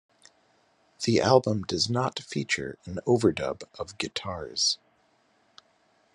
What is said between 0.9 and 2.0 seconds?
The album does